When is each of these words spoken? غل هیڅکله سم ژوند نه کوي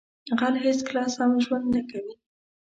غل 0.39 0.55
هیڅکله 0.65 1.03
سم 1.15 1.31
ژوند 1.45 1.65
نه 1.73 1.81
کوي 1.89 2.13